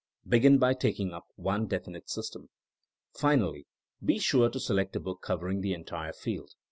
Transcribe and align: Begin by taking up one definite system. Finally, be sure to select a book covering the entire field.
Begin 0.27 0.57
by 0.57 0.73
taking 0.73 1.11
up 1.13 1.27
one 1.35 1.67
definite 1.67 2.09
system. 2.09 2.49
Finally, 3.13 3.67
be 4.03 4.17
sure 4.17 4.49
to 4.49 4.59
select 4.59 4.95
a 4.95 4.99
book 4.99 5.21
covering 5.21 5.61
the 5.61 5.75
entire 5.75 6.11
field. 6.13 6.55